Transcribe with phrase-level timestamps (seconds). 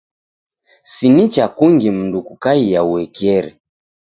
[0.93, 3.51] Si nicha kungi mndu kukaia uekeri.